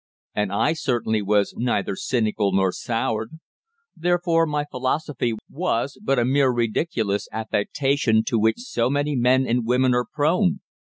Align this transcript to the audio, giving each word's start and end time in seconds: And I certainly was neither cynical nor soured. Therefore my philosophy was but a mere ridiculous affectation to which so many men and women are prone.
And 0.33 0.51
I 0.51 0.73
certainly 0.73 1.21
was 1.21 1.53
neither 1.55 1.95
cynical 1.95 2.51
nor 2.51 2.71
soured. 2.71 3.33
Therefore 3.95 4.47
my 4.47 4.65
philosophy 4.65 5.35
was 5.47 5.99
but 6.01 6.17
a 6.17 6.25
mere 6.25 6.49
ridiculous 6.49 7.27
affectation 7.31 8.23
to 8.23 8.39
which 8.39 8.57
so 8.61 8.89
many 8.89 9.15
men 9.15 9.45
and 9.45 9.63
women 9.63 9.93
are 9.93 10.05
prone. 10.11 10.61